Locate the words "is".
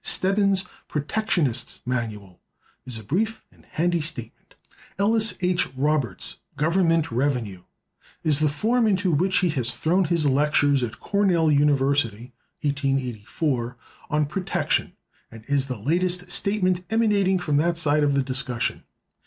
2.87-2.97, 8.23-8.39, 15.45-15.65